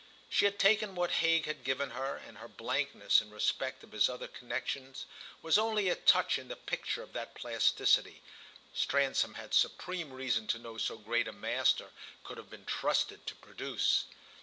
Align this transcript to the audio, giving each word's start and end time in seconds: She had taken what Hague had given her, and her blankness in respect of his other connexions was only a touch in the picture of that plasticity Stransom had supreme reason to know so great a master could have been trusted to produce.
She 0.29 0.45
had 0.45 0.57
taken 0.57 0.95
what 0.95 1.11
Hague 1.21 1.45
had 1.45 1.63
given 1.63 1.91
her, 1.91 2.17
and 2.17 2.39
her 2.39 2.47
blankness 2.47 3.21
in 3.21 3.29
respect 3.29 3.83
of 3.83 3.91
his 3.91 4.09
other 4.09 4.27
connexions 4.27 5.05
was 5.43 5.59
only 5.59 5.89
a 5.89 5.95
touch 5.95 6.39
in 6.39 6.47
the 6.47 6.55
picture 6.55 7.03
of 7.03 7.13
that 7.13 7.35
plasticity 7.35 8.23
Stransom 8.73 9.35
had 9.35 9.53
supreme 9.53 10.11
reason 10.11 10.47
to 10.47 10.57
know 10.57 10.79
so 10.79 10.97
great 10.97 11.27
a 11.27 11.31
master 11.31 11.91
could 12.23 12.37
have 12.39 12.49
been 12.49 12.65
trusted 12.65 13.27
to 13.27 13.35
produce. 13.35 14.05